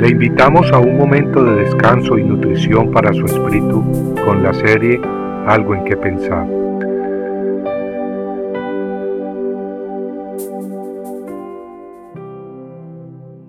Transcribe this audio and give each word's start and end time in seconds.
Le 0.00 0.08
invitamos 0.08 0.72
a 0.72 0.78
un 0.78 0.96
momento 0.96 1.44
de 1.44 1.56
descanso 1.56 2.16
y 2.16 2.24
nutrición 2.24 2.90
para 2.90 3.12
su 3.12 3.26
espíritu 3.26 3.84
con 4.24 4.42
la 4.42 4.54
serie 4.54 4.98
Algo 5.46 5.74
en 5.74 5.84
que 5.84 5.94
pensar. 5.94 6.46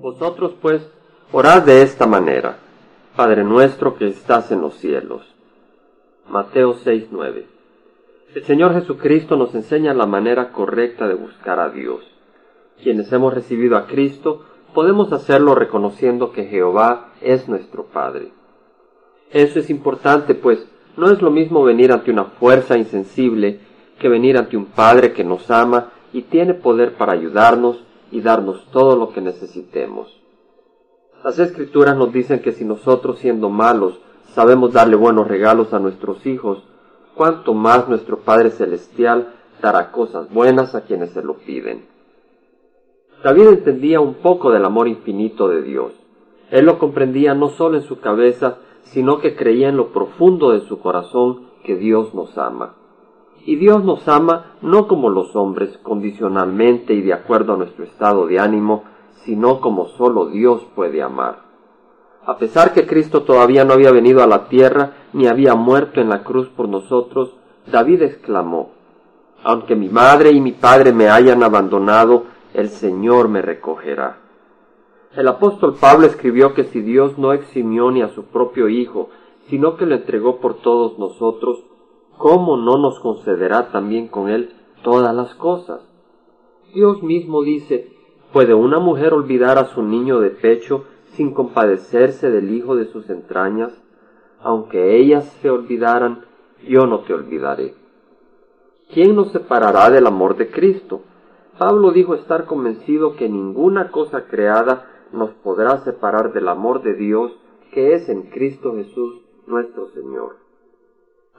Vosotros 0.00 0.56
pues 0.60 0.90
orad 1.30 1.62
de 1.62 1.82
esta 1.82 2.08
manera, 2.08 2.56
Padre 3.14 3.44
nuestro 3.44 3.94
que 3.94 4.08
estás 4.08 4.50
en 4.50 4.60
los 4.60 4.74
cielos. 4.74 5.22
Mateo 6.28 6.74
6:9. 6.74 7.44
El 8.34 8.42
Señor 8.42 8.74
Jesucristo 8.74 9.36
nos 9.36 9.54
enseña 9.54 9.94
la 9.94 10.06
manera 10.06 10.50
correcta 10.50 11.06
de 11.06 11.14
buscar 11.14 11.60
a 11.60 11.68
Dios. 11.68 12.00
Quienes 12.82 13.12
hemos 13.12 13.32
recibido 13.32 13.76
a 13.76 13.86
Cristo, 13.86 14.46
podemos 14.74 15.12
hacerlo 15.12 15.54
reconociendo 15.54 16.32
que 16.32 16.46
Jehová 16.46 17.12
es 17.20 17.48
nuestro 17.48 17.84
Padre. 17.86 18.32
Eso 19.30 19.58
es 19.58 19.70
importante, 19.70 20.34
pues 20.34 20.66
no 20.96 21.10
es 21.10 21.22
lo 21.22 21.30
mismo 21.30 21.62
venir 21.62 21.92
ante 21.92 22.10
una 22.10 22.24
fuerza 22.24 22.76
insensible 22.76 23.60
que 23.98 24.08
venir 24.08 24.36
ante 24.36 24.56
un 24.56 24.66
Padre 24.66 25.12
que 25.12 25.24
nos 25.24 25.50
ama 25.50 25.92
y 26.12 26.22
tiene 26.22 26.54
poder 26.54 26.94
para 26.94 27.12
ayudarnos 27.12 27.84
y 28.10 28.20
darnos 28.20 28.66
todo 28.72 28.96
lo 28.96 29.12
que 29.12 29.20
necesitemos. 29.20 30.20
Las 31.22 31.38
escrituras 31.38 31.96
nos 31.96 32.12
dicen 32.12 32.40
que 32.40 32.52
si 32.52 32.64
nosotros 32.64 33.18
siendo 33.18 33.50
malos 33.50 34.00
sabemos 34.34 34.72
darle 34.72 34.96
buenos 34.96 35.28
regalos 35.28 35.72
a 35.74 35.78
nuestros 35.78 36.24
hijos, 36.26 36.64
cuánto 37.14 37.54
más 37.54 37.88
nuestro 37.88 38.20
Padre 38.20 38.50
Celestial 38.50 39.34
dará 39.60 39.92
cosas 39.92 40.32
buenas 40.32 40.74
a 40.74 40.82
quienes 40.82 41.10
se 41.10 41.22
lo 41.22 41.34
piden. 41.34 41.86
David 43.22 43.48
entendía 43.48 44.00
un 44.00 44.14
poco 44.14 44.50
del 44.50 44.64
amor 44.64 44.88
infinito 44.88 45.48
de 45.48 45.62
Dios. 45.62 45.92
Él 46.50 46.64
lo 46.64 46.78
comprendía 46.78 47.34
no 47.34 47.50
solo 47.50 47.76
en 47.76 47.82
su 47.82 48.00
cabeza, 48.00 48.58
sino 48.82 49.18
que 49.18 49.36
creía 49.36 49.68
en 49.68 49.76
lo 49.76 49.88
profundo 49.88 50.50
de 50.50 50.60
su 50.60 50.80
corazón 50.80 51.46
que 51.64 51.76
Dios 51.76 52.14
nos 52.14 52.36
ama. 52.38 52.74
Y 53.44 53.56
Dios 53.56 53.84
nos 53.84 54.06
ama 54.08 54.56
no 54.62 54.86
como 54.88 55.10
los 55.10 55.36
hombres, 55.36 55.78
condicionalmente 55.82 56.94
y 56.94 57.02
de 57.02 57.12
acuerdo 57.12 57.54
a 57.54 57.56
nuestro 57.56 57.84
estado 57.84 58.26
de 58.26 58.38
ánimo, 58.38 58.84
sino 59.24 59.60
como 59.60 59.88
solo 59.88 60.26
Dios 60.26 60.66
puede 60.74 61.02
amar. 61.02 61.50
A 62.24 62.36
pesar 62.36 62.72
que 62.72 62.86
Cristo 62.86 63.22
todavía 63.22 63.64
no 63.64 63.74
había 63.74 63.92
venido 63.92 64.22
a 64.22 64.26
la 64.26 64.48
tierra 64.48 64.92
ni 65.12 65.26
había 65.26 65.54
muerto 65.54 66.00
en 66.00 66.08
la 66.08 66.22
cruz 66.22 66.48
por 66.48 66.68
nosotros, 66.68 67.34
David 67.70 68.02
exclamó, 68.02 68.70
Aunque 69.42 69.74
mi 69.74 69.88
madre 69.88 70.30
y 70.30 70.40
mi 70.40 70.52
padre 70.52 70.92
me 70.92 71.08
hayan 71.08 71.42
abandonado, 71.42 72.24
el 72.54 72.68
Señor 72.68 73.28
me 73.28 73.42
recogerá. 73.42 74.18
El 75.14 75.26
apóstol 75.28 75.74
Pablo 75.80 76.06
escribió 76.06 76.54
que 76.54 76.64
si 76.64 76.80
Dios 76.80 77.18
no 77.18 77.32
eximió 77.32 77.90
ni 77.90 78.02
a 78.02 78.10
su 78.10 78.24
propio 78.24 78.68
Hijo, 78.68 79.10
sino 79.48 79.76
que 79.76 79.86
lo 79.86 79.96
entregó 79.96 80.40
por 80.40 80.54
todos 80.54 80.98
nosotros, 80.98 81.64
¿cómo 82.16 82.56
no 82.56 82.78
nos 82.78 83.00
concederá 83.00 83.72
también 83.72 84.08
con 84.08 84.28
Él 84.28 84.52
todas 84.82 85.14
las 85.14 85.34
cosas? 85.34 85.80
Dios 86.72 87.02
mismo 87.02 87.42
dice, 87.42 87.88
¿puede 88.32 88.54
una 88.54 88.78
mujer 88.78 89.12
olvidar 89.12 89.58
a 89.58 89.66
su 89.66 89.82
niño 89.82 90.20
de 90.20 90.30
pecho 90.30 90.84
sin 91.14 91.34
compadecerse 91.34 92.30
del 92.30 92.54
hijo 92.54 92.76
de 92.76 92.86
sus 92.86 93.10
entrañas? 93.10 93.72
Aunque 94.42 94.96
ellas 94.96 95.24
se 95.42 95.50
olvidaran, 95.50 96.24
yo 96.66 96.86
no 96.86 97.00
te 97.00 97.14
olvidaré. 97.14 97.74
¿Quién 98.92 99.16
nos 99.16 99.32
separará 99.32 99.90
del 99.90 100.06
amor 100.06 100.36
de 100.36 100.50
Cristo? 100.50 101.02
Pablo 101.58 101.90
dijo 101.92 102.14
estar 102.14 102.46
convencido 102.46 103.16
que 103.16 103.28
ninguna 103.28 103.90
cosa 103.90 104.26
creada 104.26 104.86
nos 105.12 105.30
podrá 105.30 105.78
separar 105.78 106.32
del 106.32 106.48
amor 106.48 106.82
de 106.82 106.94
Dios 106.94 107.32
que 107.72 107.94
es 107.94 108.08
en 108.08 108.22
Cristo 108.22 108.74
Jesús 108.74 109.20
nuestro 109.46 109.88
Señor. 109.90 110.36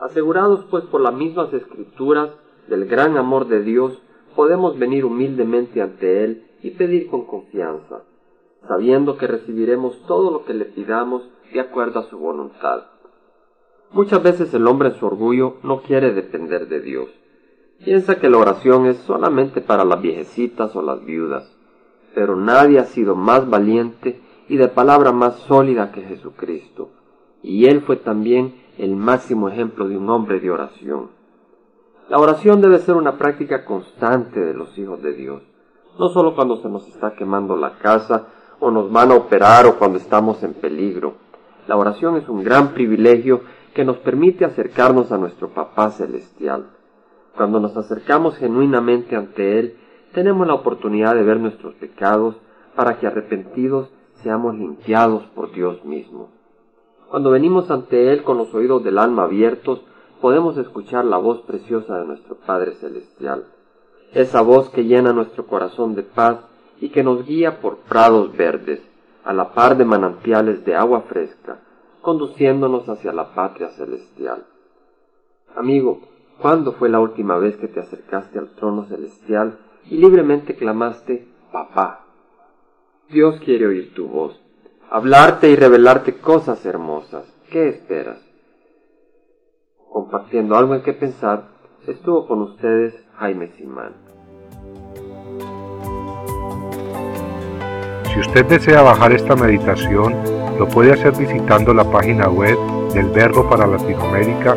Asegurados 0.00 0.64
pues 0.70 0.84
por 0.84 1.00
las 1.00 1.14
mismas 1.14 1.52
escrituras 1.52 2.30
del 2.68 2.86
gran 2.86 3.16
amor 3.16 3.48
de 3.48 3.62
Dios, 3.62 4.00
podemos 4.36 4.78
venir 4.78 5.04
humildemente 5.04 5.82
ante 5.82 6.24
Él 6.24 6.46
y 6.62 6.70
pedir 6.72 7.08
con 7.08 7.26
confianza, 7.26 8.02
sabiendo 8.66 9.16
que 9.16 9.26
recibiremos 9.26 10.00
todo 10.06 10.30
lo 10.30 10.44
que 10.44 10.54
le 10.54 10.66
pidamos 10.66 11.28
de 11.52 11.60
acuerdo 11.60 12.00
a 12.00 12.04
su 12.04 12.18
voluntad. 12.18 12.84
Muchas 13.90 14.22
veces 14.22 14.52
el 14.52 14.66
hombre 14.66 14.90
en 14.90 14.94
su 14.96 15.06
orgullo 15.06 15.54
no 15.62 15.80
quiere 15.80 16.12
depender 16.12 16.68
de 16.68 16.80
Dios. 16.80 17.08
Piensa 17.84 18.16
que 18.16 18.28
la 18.28 18.38
oración 18.38 18.86
es 18.86 18.96
solamente 18.98 19.60
para 19.60 19.84
las 19.84 20.00
viejecitas 20.02 20.74
o 20.74 20.82
las 20.82 21.04
viudas, 21.04 21.54
pero 22.12 22.34
nadie 22.34 22.80
ha 22.80 22.84
sido 22.84 23.14
más 23.14 23.48
valiente 23.48 24.20
y 24.48 24.56
de 24.56 24.66
palabra 24.66 25.12
más 25.12 25.36
sólida 25.46 25.92
que 25.92 26.02
Jesucristo, 26.02 26.90
y 27.42 27.66
Él 27.66 27.82
fue 27.82 27.96
también 27.96 28.54
el 28.78 28.96
máximo 28.96 29.48
ejemplo 29.48 29.86
de 29.86 29.96
un 29.96 30.10
hombre 30.10 30.40
de 30.40 30.50
oración. 30.50 31.10
La 32.08 32.18
oración 32.18 32.60
debe 32.60 32.78
ser 32.78 32.96
una 32.96 33.16
práctica 33.16 33.64
constante 33.64 34.40
de 34.40 34.54
los 34.54 34.76
hijos 34.76 35.00
de 35.00 35.12
Dios, 35.12 35.42
no 36.00 36.08
solo 36.08 36.34
cuando 36.34 36.56
se 36.56 36.68
nos 36.68 36.88
está 36.88 37.14
quemando 37.14 37.56
la 37.56 37.78
casa 37.78 38.26
o 38.58 38.72
nos 38.72 38.90
van 38.90 39.12
a 39.12 39.14
operar 39.14 39.66
o 39.66 39.78
cuando 39.78 39.98
estamos 39.98 40.42
en 40.42 40.54
peligro. 40.54 41.14
La 41.68 41.76
oración 41.76 42.16
es 42.16 42.28
un 42.28 42.42
gran 42.42 42.72
privilegio 42.72 43.42
que 43.72 43.84
nos 43.84 43.98
permite 43.98 44.44
acercarnos 44.44 45.12
a 45.12 45.18
nuestro 45.18 45.50
Papá 45.50 45.90
Celestial. 45.90 46.77
Cuando 47.38 47.60
nos 47.60 47.76
acercamos 47.76 48.36
genuinamente 48.36 49.14
ante 49.14 49.60
Él, 49.60 49.76
tenemos 50.12 50.44
la 50.44 50.54
oportunidad 50.54 51.14
de 51.14 51.22
ver 51.22 51.38
nuestros 51.38 51.72
pecados 51.74 52.34
para 52.74 52.98
que 52.98 53.06
arrepentidos 53.06 53.88
seamos 54.24 54.56
limpiados 54.56 55.22
por 55.36 55.52
Dios 55.52 55.84
mismo. 55.84 56.30
Cuando 57.08 57.30
venimos 57.30 57.70
ante 57.70 58.10
Él 58.12 58.24
con 58.24 58.38
los 58.38 58.52
oídos 58.54 58.82
del 58.82 58.98
alma 58.98 59.22
abiertos, 59.22 59.82
podemos 60.20 60.58
escuchar 60.58 61.04
la 61.04 61.16
voz 61.16 61.42
preciosa 61.42 62.00
de 62.00 62.06
nuestro 62.06 62.34
Padre 62.34 62.72
Celestial, 62.74 63.44
esa 64.14 64.40
voz 64.40 64.70
que 64.70 64.82
llena 64.82 65.12
nuestro 65.12 65.46
corazón 65.46 65.94
de 65.94 66.02
paz 66.02 66.38
y 66.80 66.88
que 66.88 67.04
nos 67.04 67.24
guía 67.24 67.60
por 67.60 67.76
prados 67.76 68.36
verdes, 68.36 68.82
a 69.24 69.32
la 69.32 69.54
par 69.54 69.76
de 69.76 69.84
manantiales 69.84 70.64
de 70.64 70.74
agua 70.74 71.02
fresca, 71.02 71.60
conduciéndonos 72.02 72.88
hacia 72.88 73.12
la 73.12 73.32
patria 73.32 73.68
celestial. 73.68 74.44
Amigo, 75.54 76.00
¿cuándo 76.40 76.72
fue 76.72 76.88
la 76.88 77.00
última 77.00 77.38
vez 77.38 77.56
que 77.56 77.68
te 77.68 77.80
acercaste 77.80 78.38
al 78.38 78.54
trono 78.54 78.84
celestial 78.86 79.58
y 79.90 79.96
libremente 79.96 80.54
clamaste, 80.54 81.26
Papá? 81.52 82.04
Dios 83.08 83.40
quiere 83.44 83.66
oír 83.66 83.94
tu 83.94 84.06
voz, 84.06 84.40
hablarte 84.90 85.48
y 85.48 85.56
revelarte 85.56 86.18
cosas 86.18 86.64
hermosas. 86.66 87.24
¿Qué 87.50 87.68
esperas? 87.68 88.20
Compartiendo 89.90 90.56
algo 90.56 90.74
en 90.74 90.82
que 90.82 90.92
pensar, 90.92 91.48
estuvo 91.86 92.26
con 92.26 92.42
ustedes 92.42 92.94
Jaime 93.16 93.48
Simán. 93.56 93.94
Si 98.12 98.20
usted 98.20 98.44
desea 98.46 98.82
bajar 98.82 99.12
esta 99.12 99.34
meditación, 99.36 100.14
lo 100.58 100.68
puede 100.68 100.92
hacer 100.92 101.16
visitando 101.16 101.72
la 101.72 101.90
página 101.90 102.28
web 102.28 102.58
del 102.92 103.06
Verbo 103.06 103.48
para 103.48 103.66
Latinoamérica 103.66 104.56